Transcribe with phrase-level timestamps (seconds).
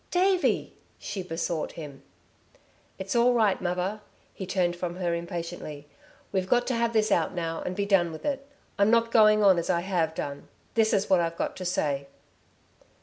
[0.09, 2.01] "Davey!" she besought him.
[2.97, 4.01] "It's all right, mother,"
[4.33, 5.87] he turned from her, impatiently.
[6.31, 8.47] "We've got to have this out now and be done with it.
[8.79, 10.47] I'm not going on as I have done.
[10.73, 12.07] This is what I've got to say."